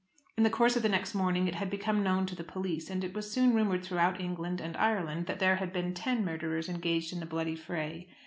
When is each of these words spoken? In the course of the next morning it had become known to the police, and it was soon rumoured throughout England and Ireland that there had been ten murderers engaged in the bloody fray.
In 0.35 0.43
the 0.43 0.49
course 0.49 0.75
of 0.75 0.81
the 0.81 0.89
next 0.89 1.13
morning 1.13 1.47
it 1.47 1.53
had 1.53 1.69
become 1.69 2.01
known 2.01 2.25
to 2.25 2.35
the 2.35 2.43
police, 2.43 2.89
and 2.89 3.03
it 3.03 3.13
was 3.13 3.29
soon 3.29 3.53
rumoured 3.53 3.83
throughout 3.85 4.19
England 4.19 4.59
and 4.59 4.75
Ireland 4.77 5.27
that 5.27 5.37
there 5.37 5.57
had 5.57 5.71
been 5.71 5.93
ten 5.93 6.25
murderers 6.25 6.67
engaged 6.67 7.13
in 7.13 7.19
the 7.19 7.27
bloody 7.27 7.55
fray. 7.55 8.07